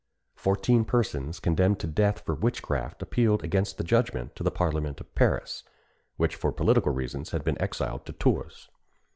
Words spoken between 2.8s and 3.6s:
appealed